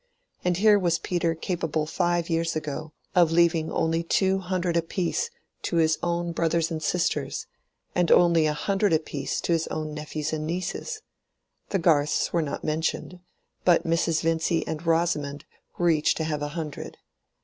[0.43, 5.29] And here was Peter capable five years ago of leaving only two hundred apiece
[5.61, 7.45] to his own brothers and sisters,
[7.93, 11.03] and only a hundred apiece to his own nephews and nieces:
[11.69, 13.19] the Garths were not mentioned,
[13.63, 14.23] but Mrs.
[14.23, 15.45] Vincy and Rosamond
[15.77, 16.97] were each to have a hundred.